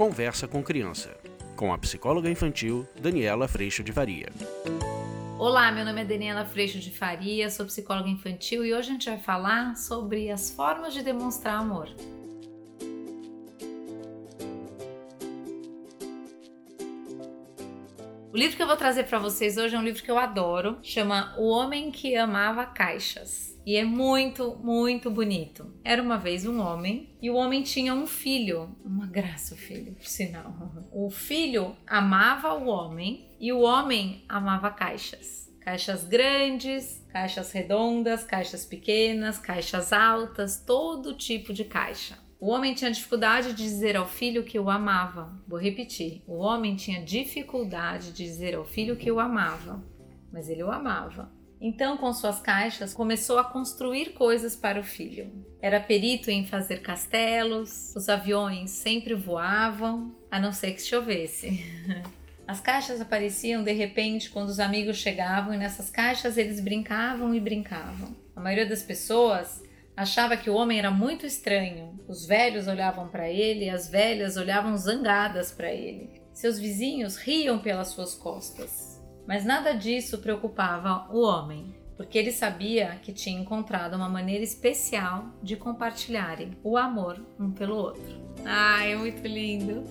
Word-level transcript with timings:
Conversa 0.00 0.48
com 0.48 0.62
Criança, 0.62 1.14
com 1.54 1.74
a 1.74 1.76
psicóloga 1.76 2.30
infantil 2.30 2.88
Daniela 2.98 3.46
Freixo 3.46 3.84
de 3.84 3.92
Faria. 3.92 4.30
Olá, 5.38 5.70
meu 5.70 5.84
nome 5.84 6.00
é 6.00 6.04
Daniela 6.06 6.46
Freixo 6.46 6.78
de 6.78 6.90
Faria, 6.90 7.50
sou 7.50 7.66
psicóloga 7.66 8.08
infantil 8.08 8.64
e 8.64 8.72
hoje 8.72 8.88
a 8.88 8.92
gente 8.92 9.10
vai 9.10 9.18
falar 9.18 9.76
sobre 9.76 10.30
as 10.30 10.50
formas 10.50 10.94
de 10.94 11.02
demonstrar 11.02 11.56
amor. 11.56 11.90
O 18.32 18.36
livro 18.38 18.56
que 18.56 18.62
eu 18.62 18.66
vou 18.66 18.78
trazer 18.78 19.04
para 19.04 19.18
vocês 19.18 19.58
hoje 19.58 19.76
é 19.76 19.78
um 19.78 19.84
livro 19.84 20.02
que 20.02 20.10
eu 20.10 20.18
adoro, 20.18 20.78
chama 20.82 21.34
O 21.36 21.50
Homem 21.50 21.90
que 21.90 22.16
Amava 22.16 22.64
Caixas. 22.64 23.49
E 23.64 23.76
é 23.76 23.84
muito, 23.84 24.56
muito 24.56 25.10
bonito. 25.10 25.74
Era 25.84 26.02
uma 26.02 26.16
vez 26.16 26.46
um 26.46 26.60
homem 26.60 27.16
e 27.20 27.30
o 27.30 27.34
homem 27.34 27.62
tinha 27.62 27.94
um 27.94 28.06
filho. 28.06 28.74
Uma 28.84 29.06
graça 29.06 29.54
o 29.54 29.58
filho, 29.58 29.92
por 29.92 30.06
sinal. 30.06 30.54
O 30.92 31.10
filho 31.10 31.76
amava 31.86 32.54
o 32.54 32.66
homem 32.66 33.28
e 33.38 33.52
o 33.52 33.60
homem 33.60 34.24
amava 34.28 34.70
caixas. 34.70 35.50
Caixas 35.60 36.04
grandes, 36.04 37.06
caixas 37.12 37.52
redondas, 37.52 38.24
caixas 38.24 38.64
pequenas, 38.64 39.38
caixas 39.38 39.92
altas, 39.92 40.64
todo 40.64 41.14
tipo 41.14 41.52
de 41.52 41.64
caixa. 41.64 42.18
O 42.40 42.48
homem 42.48 42.72
tinha 42.72 42.90
dificuldade 42.90 43.48
de 43.48 43.62
dizer 43.62 43.96
ao 43.96 44.08
filho 44.08 44.42
que 44.42 44.58
o 44.58 44.70
amava. 44.70 45.38
Vou 45.46 45.58
repetir: 45.58 46.22
o 46.26 46.38
homem 46.38 46.74
tinha 46.74 47.04
dificuldade 47.04 48.12
de 48.12 48.24
dizer 48.24 48.54
ao 48.54 48.64
filho 48.64 48.96
que 48.96 49.12
o 49.12 49.20
amava, 49.20 49.84
mas 50.32 50.48
ele 50.48 50.62
o 50.62 50.70
amava. 50.70 51.30
Então, 51.60 51.98
com 51.98 52.12
suas 52.12 52.40
caixas, 52.40 52.94
começou 52.94 53.38
a 53.38 53.44
construir 53.44 54.14
coisas 54.14 54.56
para 54.56 54.80
o 54.80 54.84
filho. 54.84 55.30
Era 55.60 55.78
perito 55.78 56.30
em 56.30 56.46
fazer 56.46 56.80
castelos, 56.80 57.94
os 57.94 58.08
aviões 58.08 58.70
sempre 58.70 59.12
voavam, 59.14 60.14
a 60.30 60.40
não 60.40 60.52
ser 60.52 60.72
que 60.72 60.80
chovesse. 60.80 61.62
As 62.48 62.60
caixas 62.60 63.00
apareciam 63.00 63.62
de 63.62 63.70
repente 63.70 64.28
quando 64.28 64.48
os 64.48 64.58
amigos 64.58 64.96
chegavam 64.96 65.54
e 65.54 65.56
nessas 65.56 65.88
caixas 65.88 66.36
eles 66.36 66.58
brincavam 66.58 67.32
e 67.32 67.38
brincavam. 67.38 68.16
A 68.34 68.40
maioria 68.40 68.66
das 68.66 68.82
pessoas 68.82 69.62
achava 69.96 70.36
que 70.36 70.50
o 70.50 70.54
homem 70.54 70.76
era 70.76 70.90
muito 70.90 71.24
estranho. 71.24 71.96
Os 72.08 72.26
velhos 72.26 72.66
olhavam 72.66 73.06
para 73.06 73.30
ele 73.30 73.70
as 73.70 73.88
velhas 73.88 74.36
olhavam 74.36 74.76
zangadas 74.76 75.52
para 75.52 75.72
ele. 75.72 76.20
Seus 76.32 76.58
vizinhos 76.58 77.16
riam 77.16 77.60
pelas 77.60 77.88
suas 77.88 78.16
costas. 78.16 78.89
Mas 79.30 79.44
nada 79.44 79.72
disso 79.72 80.18
preocupava 80.18 81.06
o 81.08 81.20
homem, 81.20 81.72
porque 81.96 82.18
ele 82.18 82.32
sabia 82.32 82.98
que 83.00 83.12
tinha 83.12 83.40
encontrado 83.40 83.94
uma 83.94 84.08
maneira 84.08 84.42
especial 84.42 85.26
de 85.40 85.54
compartilharem 85.54 86.58
o 86.64 86.76
amor 86.76 87.24
um 87.38 87.52
pelo 87.52 87.76
outro. 87.76 88.20
Ai, 88.44 88.92
é 88.92 88.96
muito 88.96 89.24
lindo! 89.24 89.84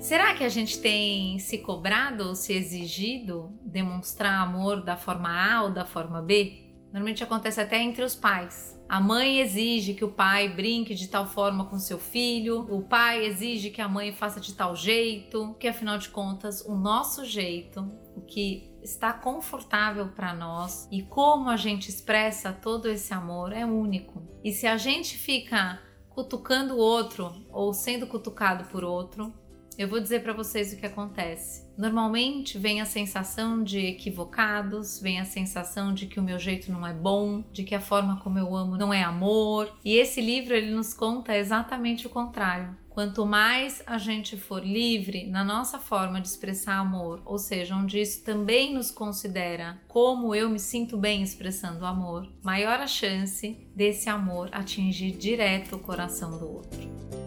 Será 0.00 0.34
que 0.34 0.42
a 0.42 0.48
gente 0.48 0.80
tem 0.80 1.38
se 1.40 1.58
cobrado 1.58 2.28
ou 2.28 2.34
se 2.34 2.54
exigido 2.54 3.52
demonstrar 3.62 4.40
amor 4.40 4.82
da 4.82 4.96
forma 4.96 5.28
A 5.28 5.64
ou 5.64 5.70
da 5.70 5.84
forma 5.84 6.22
B? 6.22 6.72
Normalmente 6.90 7.22
acontece 7.22 7.60
até 7.60 7.82
entre 7.82 8.02
os 8.02 8.14
pais. 8.14 8.79
A 8.90 8.98
mãe 8.98 9.38
exige 9.38 9.94
que 9.94 10.04
o 10.04 10.10
pai 10.10 10.48
brinque 10.48 10.96
de 10.96 11.06
tal 11.06 11.24
forma 11.24 11.64
com 11.64 11.78
seu 11.78 11.96
filho, 11.96 12.66
o 12.68 12.82
pai 12.82 13.24
exige 13.24 13.70
que 13.70 13.80
a 13.80 13.88
mãe 13.88 14.12
faça 14.12 14.40
de 14.40 14.52
tal 14.52 14.74
jeito, 14.74 15.54
que 15.60 15.68
afinal 15.68 15.96
de 15.96 16.08
contas, 16.08 16.60
o 16.66 16.74
nosso 16.74 17.24
jeito, 17.24 17.88
o 18.16 18.20
que 18.20 18.68
está 18.82 19.12
confortável 19.12 20.08
para 20.08 20.34
nós 20.34 20.88
e 20.90 21.04
como 21.04 21.48
a 21.48 21.56
gente 21.56 21.88
expressa 21.88 22.52
todo 22.52 22.88
esse 22.88 23.14
amor 23.14 23.52
é 23.52 23.64
único. 23.64 24.24
E 24.42 24.50
se 24.50 24.66
a 24.66 24.76
gente 24.76 25.16
fica 25.16 25.80
cutucando 26.08 26.74
o 26.74 26.78
outro 26.78 27.32
ou 27.52 27.72
sendo 27.72 28.08
cutucado 28.08 28.64
por 28.64 28.82
outro, 28.82 29.32
eu 29.80 29.88
vou 29.88 29.98
dizer 29.98 30.22
para 30.22 30.34
vocês 30.34 30.74
o 30.74 30.76
que 30.76 30.84
acontece. 30.84 31.66
Normalmente 31.74 32.58
vem 32.58 32.82
a 32.82 32.84
sensação 32.84 33.64
de 33.64 33.78
equivocados, 33.78 35.00
vem 35.00 35.18
a 35.18 35.24
sensação 35.24 35.94
de 35.94 36.06
que 36.06 36.20
o 36.20 36.22
meu 36.22 36.38
jeito 36.38 36.70
não 36.70 36.86
é 36.86 36.92
bom, 36.92 37.42
de 37.50 37.64
que 37.64 37.74
a 37.74 37.80
forma 37.80 38.20
como 38.20 38.38
eu 38.38 38.54
amo 38.54 38.76
não 38.76 38.92
é 38.92 39.02
amor. 39.02 39.74
E 39.82 39.96
esse 39.96 40.20
livro 40.20 40.52
ele 40.52 40.70
nos 40.70 40.92
conta 40.92 41.34
exatamente 41.34 42.06
o 42.06 42.10
contrário. 42.10 42.76
Quanto 42.90 43.24
mais 43.24 43.82
a 43.86 43.96
gente 43.96 44.36
for 44.36 44.62
livre 44.62 45.26
na 45.28 45.42
nossa 45.42 45.78
forma 45.78 46.20
de 46.20 46.28
expressar 46.28 46.76
amor, 46.76 47.22
ou 47.24 47.38
seja, 47.38 47.74
onde 47.74 47.98
isso 47.98 48.22
também 48.22 48.74
nos 48.74 48.90
considera 48.90 49.80
como 49.88 50.34
eu 50.34 50.50
me 50.50 50.58
sinto 50.58 50.98
bem 50.98 51.22
expressando 51.22 51.86
amor, 51.86 52.30
maior 52.42 52.80
a 52.80 52.86
chance 52.86 53.66
desse 53.74 54.10
amor 54.10 54.50
atingir 54.52 55.12
direto 55.12 55.76
o 55.76 55.78
coração 55.78 56.38
do 56.38 56.46
outro. 56.46 57.19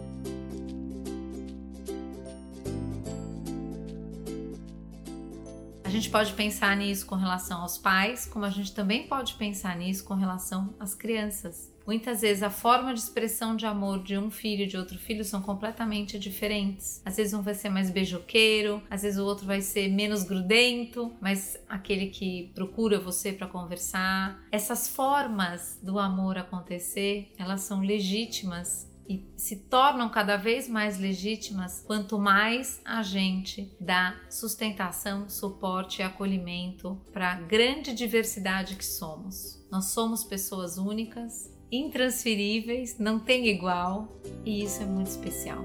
Gente 5.94 6.10
pode 6.10 6.32
pensar 6.32 6.76
nisso 6.76 7.06
com 7.06 7.14
relação 7.14 7.60
aos 7.60 7.78
pais, 7.78 8.26
como 8.26 8.44
a 8.44 8.50
gente 8.50 8.74
também 8.74 9.06
pode 9.06 9.34
pensar 9.34 9.76
nisso 9.76 10.02
com 10.02 10.14
relação 10.14 10.74
às 10.80 10.92
crianças. 10.92 11.72
Muitas 11.86 12.22
vezes 12.22 12.42
a 12.42 12.50
forma 12.50 12.92
de 12.92 12.98
expressão 12.98 13.54
de 13.54 13.64
amor 13.64 14.02
de 14.02 14.18
um 14.18 14.28
filho 14.28 14.64
e 14.64 14.66
de 14.66 14.76
outro 14.76 14.98
filho 14.98 15.22
são 15.22 15.40
completamente 15.40 16.18
diferentes. 16.18 17.00
Às 17.04 17.16
vezes 17.16 17.32
um 17.32 17.42
vai 17.42 17.54
ser 17.54 17.68
mais 17.68 17.90
beijoqueiro, 17.90 18.82
às 18.90 19.02
vezes 19.02 19.20
o 19.20 19.24
outro 19.24 19.46
vai 19.46 19.60
ser 19.60 19.88
menos 19.88 20.24
grudento, 20.24 21.12
mas 21.20 21.56
aquele 21.68 22.06
que 22.08 22.50
procura 22.54 22.98
você 22.98 23.32
para 23.32 23.46
conversar. 23.46 24.42
Essas 24.50 24.88
formas 24.88 25.78
do 25.80 25.98
amor 26.00 26.38
acontecer, 26.38 27.32
elas 27.38 27.60
são 27.60 27.82
legítimas 27.82 28.92
e 29.08 29.26
se 29.36 29.56
tornam 29.56 30.08
cada 30.08 30.36
vez 30.36 30.68
mais 30.68 30.98
legítimas 30.98 31.82
quanto 31.86 32.18
mais 32.18 32.80
a 32.84 33.02
gente 33.02 33.74
dá 33.80 34.16
sustentação, 34.30 35.28
suporte 35.28 36.00
e 36.00 36.02
acolhimento 36.02 37.00
para 37.12 37.32
a 37.32 37.40
grande 37.40 37.94
diversidade 37.94 38.76
que 38.76 38.84
somos. 38.84 39.64
Nós 39.70 39.86
somos 39.86 40.24
pessoas 40.24 40.78
únicas, 40.78 41.52
intransferíveis, 41.70 42.98
não 42.98 43.18
tem 43.18 43.48
igual 43.48 44.20
e 44.44 44.62
isso 44.62 44.82
é 44.82 44.86
muito 44.86 45.08
especial. 45.08 45.64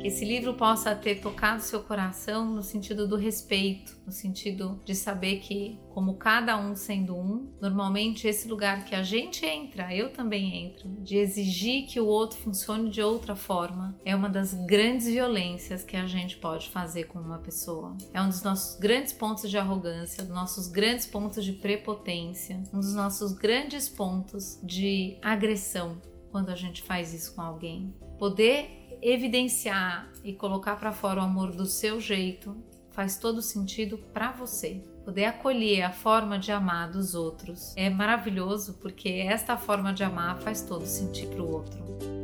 Que 0.00 0.08
esse 0.08 0.24
livro 0.24 0.54
possa 0.54 0.94
ter 0.96 1.20
tocado 1.20 1.60
seu 1.60 1.82
coração 1.82 2.46
no 2.46 2.62
sentido 2.62 3.06
do 3.06 3.16
respeito, 3.16 3.94
no 4.06 4.10
sentido 4.10 4.80
de 4.82 4.94
saber 4.94 5.40
que, 5.40 5.78
como 5.90 6.14
cada 6.14 6.56
um 6.56 6.74
sendo 6.74 7.14
um, 7.14 7.52
normalmente 7.60 8.26
esse 8.26 8.48
lugar 8.48 8.86
que 8.86 8.94
a 8.94 9.02
gente 9.02 9.44
entra, 9.44 9.94
eu 9.94 10.10
também 10.10 10.64
entro, 10.64 10.88
de 11.02 11.18
exigir 11.18 11.86
que 11.86 12.00
o 12.00 12.06
outro 12.06 12.38
funcione 12.38 12.88
de 12.88 13.02
outra 13.02 13.36
forma, 13.36 13.94
é 14.02 14.16
uma 14.16 14.30
das 14.30 14.54
grandes 14.54 15.06
violências 15.06 15.84
que 15.84 15.98
a 15.98 16.06
gente 16.06 16.38
pode 16.38 16.70
fazer 16.70 17.04
com 17.04 17.18
uma 17.18 17.38
pessoa. 17.38 17.94
É 18.14 18.22
um 18.22 18.28
dos 18.28 18.42
nossos 18.42 18.80
grandes 18.80 19.12
pontos 19.12 19.50
de 19.50 19.58
arrogância, 19.58 20.24
dos 20.24 20.34
nossos 20.34 20.66
grandes 20.66 21.04
pontos 21.04 21.44
de 21.44 21.52
prepotência, 21.52 22.62
um 22.72 22.80
dos 22.80 22.94
nossos 22.94 23.34
grandes 23.34 23.86
pontos 23.86 24.58
de 24.62 25.18
agressão 25.20 26.00
quando 26.30 26.48
a 26.48 26.54
gente 26.54 26.82
faz 26.82 27.12
isso 27.12 27.34
com 27.34 27.42
alguém. 27.42 27.94
Poder 28.18 28.79
evidenciar 29.02 30.10
e 30.22 30.32
colocar 30.32 30.76
para 30.76 30.92
fora 30.92 31.20
o 31.20 31.24
amor 31.24 31.52
do 31.52 31.66
seu 31.66 32.00
jeito 32.00 32.56
faz 32.90 33.18
todo 33.18 33.40
sentido 33.40 33.98
para 34.12 34.32
você. 34.32 34.82
Poder 35.04 35.24
acolher 35.24 35.82
a 35.82 35.90
forma 35.90 36.38
de 36.38 36.52
amar 36.52 36.90
dos 36.90 37.14
outros 37.14 37.72
é 37.76 37.88
maravilhoso 37.88 38.74
porque 38.74 39.08
esta 39.08 39.56
forma 39.56 39.92
de 39.92 40.04
amar 40.04 40.38
faz 40.40 40.62
todo 40.62 40.84
sentido 40.84 41.30
para 41.30 41.42
o 41.42 41.52
outro. 41.52 42.19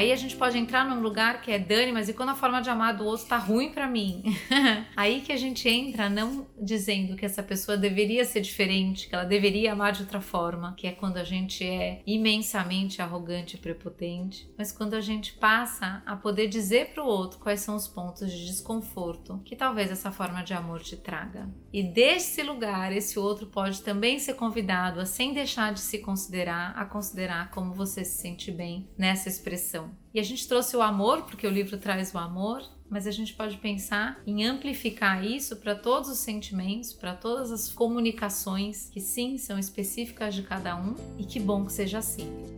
Aí 0.00 0.12
a 0.12 0.16
gente 0.16 0.34
pode 0.34 0.56
entrar 0.56 0.88
num 0.88 1.02
lugar 1.02 1.42
que 1.42 1.52
é 1.52 1.58
Dani, 1.58 1.92
mas 1.92 2.08
e 2.08 2.14
quando 2.14 2.30
a 2.30 2.34
forma 2.34 2.62
de 2.62 2.70
amar 2.70 2.96
do 2.96 3.04
outro 3.04 3.26
tá 3.26 3.36
ruim 3.36 3.70
para 3.70 3.86
mim? 3.86 4.22
Aí 4.96 5.20
que 5.20 5.30
a 5.30 5.36
gente 5.36 5.68
entra 5.68 6.08
não 6.08 6.46
dizendo 6.58 7.14
que 7.16 7.26
essa 7.26 7.42
pessoa 7.42 7.76
deveria 7.76 8.24
ser 8.24 8.40
diferente, 8.40 9.10
que 9.10 9.14
ela 9.14 9.24
deveria 9.24 9.74
amar 9.74 9.92
de 9.92 10.00
outra 10.00 10.22
forma, 10.22 10.72
que 10.74 10.86
é 10.86 10.92
quando 10.92 11.18
a 11.18 11.22
gente 11.22 11.62
é 11.66 12.00
imensamente 12.06 13.02
arrogante 13.02 13.56
e 13.56 13.58
prepotente, 13.58 14.50
mas 14.56 14.72
quando 14.72 14.94
a 14.94 15.02
gente 15.02 15.34
passa 15.34 16.02
a 16.06 16.16
poder 16.16 16.48
dizer 16.48 16.94
para 16.94 17.04
o 17.04 17.06
outro 17.06 17.38
quais 17.38 17.60
são 17.60 17.76
os 17.76 17.86
pontos 17.86 18.32
de 18.32 18.46
desconforto 18.46 19.42
que 19.44 19.54
talvez 19.54 19.90
essa 19.90 20.10
forma 20.10 20.42
de 20.42 20.54
amor 20.54 20.80
te 20.80 20.96
traga. 20.96 21.46
E 21.70 21.82
desse 21.82 22.42
lugar, 22.42 22.90
esse 22.90 23.18
outro 23.18 23.48
pode 23.48 23.82
também 23.82 24.18
ser 24.18 24.32
convidado 24.32 24.98
a, 24.98 25.04
sem 25.04 25.34
deixar 25.34 25.74
de 25.74 25.80
se 25.80 25.98
considerar, 25.98 26.72
a 26.74 26.86
considerar 26.86 27.50
como 27.50 27.74
você 27.74 28.02
se 28.02 28.22
sente 28.22 28.50
bem 28.50 28.88
nessa 28.96 29.28
expressão. 29.28 29.89
E 30.12 30.20
a 30.20 30.22
gente 30.22 30.46
trouxe 30.46 30.76
o 30.76 30.82
amor, 30.82 31.22
porque 31.22 31.46
o 31.46 31.50
livro 31.50 31.78
traz 31.78 32.12
o 32.14 32.18
amor, 32.18 32.62
mas 32.88 33.06
a 33.06 33.12
gente 33.12 33.34
pode 33.34 33.56
pensar 33.58 34.20
em 34.26 34.44
amplificar 34.44 35.24
isso 35.24 35.56
para 35.56 35.74
todos 35.76 36.10
os 36.10 36.18
sentimentos, 36.18 36.92
para 36.92 37.14
todas 37.14 37.52
as 37.52 37.72
comunicações 37.72 38.90
que 38.90 39.00
sim 39.00 39.38
são 39.38 39.58
específicas 39.58 40.34
de 40.34 40.42
cada 40.42 40.76
um, 40.76 40.96
e 41.16 41.24
que 41.24 41.38
bom 41.38 41.64
que 41.64 41.72
seja 41.72 41.98
assim. 41.98 42.49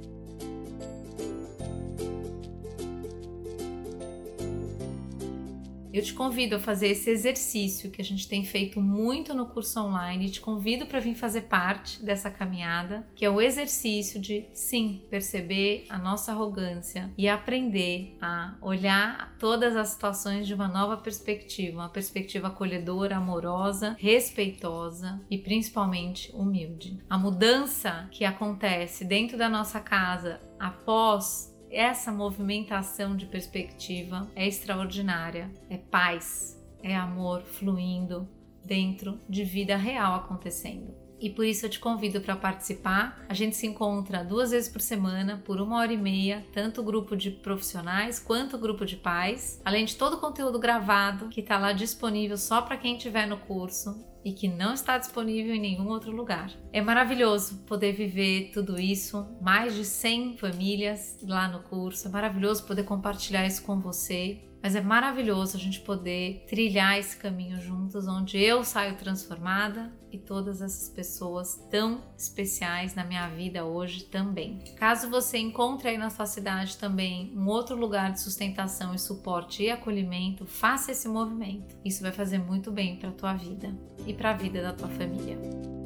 Eu 5.92 6.02
te 6.02 6.14
convido 6.14 6.56
a 6.56 6.58
fazer 6.58 6.88
esse 6.88 7.10
exercício 7.10 7.90
que 7.90 8.00
a 8.00 8.04
gente 8.04 8.26
tem 8.26 8.44
feito 8.44 8.80
muito 8.80 9.34
no 9.34 9.44
curso 9.44 9.78
online 9.78 10.30
te 10.30 10.40
convido 10.40 10.86
para 10.86 11.00
vir 11.00 11.14
fazer 11.14 11.42
parte 11.42 12.02
dessa 12.02 12.30
caminhada, 12.30 13.06
que 13.14 13.26
é 13.26 13.30
o 13.30 13.42
exercício 13.42 14.18
de 14.18 14.46
sim 14.54 15.02
perceber 15.10 15.84
a 15.90 15.98
nossa 15.98 16.32
arrogância 16.32 17.12
e 17.18 17.28
aprender 17.28 18.16
a 18.22 18.54
olhar 18.62 19.36
todas 19.38 19.76
as 19.76 19.88
situações 19.88 20.46
de 20.46 20.54
uma 20.54 20.66
nova 20.66 20.96
perspectiva, 20.96 21.80
uma 21.80 21.88
perspectiva 21.90 22.48
acolhedora, 22.48 23.16
amorosa, 23.16 23.94
respeitosa 23.98 25.20
e 25.30 25.36
principalmente 25.36 26.32
humilde. 26.34 26.98
A 27.10 27.18
mudança 27.18 28.08
que 28.10 28.24
acontece 28.24 29.04
dentro 29.04 29.36
da 29.36 29.48
nossa 29.48 29.78
casa 29.78 30.40
após 30.58 31.51
essa 31.72 32.12
movimentação 32.12 33.16
de 33.16 33.26
perspectiva 33.26 34.30
é 34.36 34.46
extraordinária. 34.46 35.50
É 35.70 35.78
paz, 35.78 36.62
é 36.82 36.94
amor 36.94 37.42
fluindo 37.42 38.28
dentro 38.64 39.18
de 39.28 39.42
vida 39.44 39.76
real 39.76 40.14
acontecendo 40.14 41.02
e 41.22 41.30
por 41.30 41.44
isso 41.44 41.64
eu 41.64 41.70
te 41.70 41.78
convido 41.78 42.20
para 42.20 42.36
participar. 42.36 43.24
A 43.28 43.34
gente 43.34 43.56
se 43.56 43.66
encontra 43.66 44.24
duas 44.24 44.50
vezes 44.50 44.68
por 44.68 44.80
semana, 44.80 45.40
por 45.44 45.60
uma 45.60 45.78
hora 45.78 45.92
e 45.92 45.96
meia, 45.96 46.44
tanto 46.52 46.80
o 46.80 46.84
grupo 46.84 47.16
de 47.16 47.30
profissionais 47.30 48.18
quanto 48.18 48.56
o 48.56 48.58
grupo 48.58 48.84
de 48.84 48.96
pais, 48.96 49.60
além 49.64 49.84
de 49.84 49.96
todo 49.96 50.14
o 50.14 50.20
conteúdo 50.20 50.58
gravado 50.58 51.28
que 51.28 51.40
está 51.40 51.58
lá 51.58 51.72
disponível 51.72 52.36
só 52.36 52.60
para 52.60 52.76
quem 52.76 52.96
estiver 52.96 53.26
no 53.26 53.36
curso 53.36 54.04
e 54.24 54.32
que 54.32 54.48
não 54.48 54.74
está 54.74 54.98
disponível 54.98 55.54
em 55.54 55.60
nenhum 55.60 55.88
outro 55.88 56.12
lugar. 56.12 56.50
É 56.72 56.80
maravilhoso 56.80 57.58
poder 57.66 57.92
viver 57.92 58.50
tudo 58.52 58.78
isso, 58.78 59.26
mais 59.40 59.74
de 59.74 59.84
100 59.84 60.36
famílias 60.36 61.18
lá 61.22 61.48
no 61.48 61.62
curso. 61.64 62.06
É 62.06 62.10
maravilhoso 62.10 62.64
poder 62.64 62.84
compartilhar 62.84 63.46
isso 63.46 63.62
com 63.62 63.80
você. 63.80 64.40
Mas 64.62 64.76
é 64.76 64.80
maravilhoso 64.80 65.56
a 65.56 65.60
gente 65.60 65.80
poder 65.80 66.44
trilhar 66.46 66.98
esse 66.98 67.16
caminho 67.16 67.60
juntos, 67.60 68.06
onde 68.06 68.38
eu 68.38 68.62
saio 68.62 68.96
transformada 68.96 69.92
e 70.12 70.18
todas 70.18 70.62
essas 70.62 70.88
pessoas 70.88 71.56
tão 71.70 72.00
especiais 72.16 72.94
na 72.94 73.02
minha 73.02 73.26
vida 73.28 73.64
hoje 73.64 74.04
também. 74.04 74.62
Caso 74.76 75.10
você 75.10 75.38
encontre 75.38 75.88
aí 75.88 75.98
na 75.98 76.10
sua 76.10 76.26
cidade 76.26 76.76
também 76.76 77.32
um 77.36 77.46
outro 77.48 77.74
lugar 77.74 78.12
de 78.12 78.20
sustentação 78.20 78.94
e 78.94 78.98
suporte 78.98 79.64
e 79.64 79.70
acolhimento, 79.70 80.46
faça 80.46 80.92
esse 80.92 81.08
movimento. 81.08 81.76
Isso 81.84 82.02
vai 82.02 82.12
fazer 82.12 82.38
muito 82.38 82.70
bem 82.70 82.96
para 82.96 83.08
a 83.08 83.12
tua 83.12 83.34
vida 83.34 83.74
e 84.06 84.14
para 84.14 84.30
a 84.30 84.34
vida 84.34 84.62
da 84.62 84.72
tua 84.72 84.88
família. 84.88 85.81